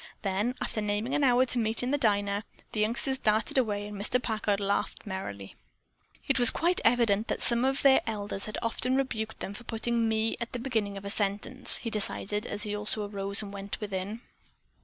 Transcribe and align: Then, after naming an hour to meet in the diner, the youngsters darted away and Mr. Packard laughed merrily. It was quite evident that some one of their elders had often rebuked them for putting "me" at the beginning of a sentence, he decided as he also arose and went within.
Then, 0.23 0.55
after 0.59 0.81
naming 0.81 1.13
an 1.13 1.23
hour 1.23 1.45
to 1.45 1.59
meet 1.59 1.83
in 1.83 1.91
the 1.91 1.97
diner, 1.99 2.43
the 2.71 2.79
youngsters 2.79 3.19
darted 3.19 3.59
away 3.59 3.85
and 3.85 3.95
Mr. 3.95 4.19
Packard 4.19 4.59
laughed 4.59 5.05
merrily. 5.05 5.53
It 6.27 6.39
was 6.39 6.49
quite 6.49 6.81
evident 6.83 7.27
that 7.27 7.43
some 7.43 7.61
one 7.61 7.69
of 7.69 7.83
their 7.83 8.01
elders 8.07 8.45
had 8.45 8.57
often 8.63 8.95
rebuked 8.95 9.41
them 9.41 9.53
for 9.53 9.63
putting 9.63 10.09
"me" 10.09 10.37
at 10.41 10.53
the 10.53 10.59
beginning 10.59 10.97
of 10.97 11.05
a 11.05 11.11
sentence, 11.11 11.75
he 11.77 11.91
decided 11.91 12.47
as 12.47 12.63
he 12.63 12.75
also 12.75 13.07
arose 13.07 13.43
and 13.43 13.53
went 13.53 13.79
within. 13.79 14.21